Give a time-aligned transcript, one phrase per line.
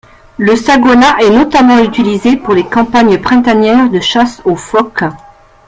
[0.39, 5.03] Le Sagona est notamment utilisé pour les campagnes printanières de chasse au phoque.